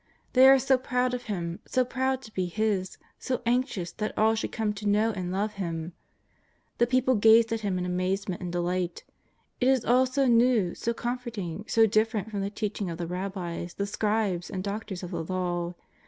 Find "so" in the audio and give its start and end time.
0.57-0.79, 1.67-1.85, 3.19-3.43, 10.07-10.25, 10.73-10.91, 11.67-11.85